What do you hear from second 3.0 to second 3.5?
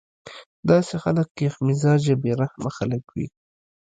وي